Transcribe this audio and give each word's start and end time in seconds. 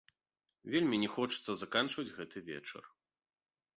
Вельмі 0.75 0.95
не 1.03 1.09
хочацца 1.15 1.51
заканчваць 1.65 2.15
гэты 2.19 2.37
вечар. 2.51 2.83